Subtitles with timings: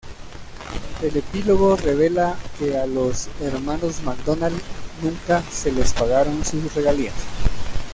[1.03, 4.59] Un epílogo revela que a los hermanos McDonald
[5.03, 7.13] nunca se les pagaron sus regalías.